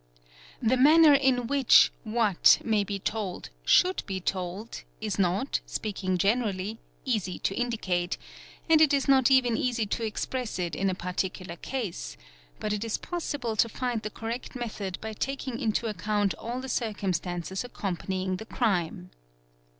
[0.63, 6.79] The manner in which what may be told should be told is not, speaking generally,
[7.05, 8.17] easy to indicate;
[8.67, 12.17] and it is not even easy to express it in a particular case;
[12.59, 16.67] but it is possible to find the correct method by taking into account all the
[16.67, 19.11] circumstances accompanying the crime.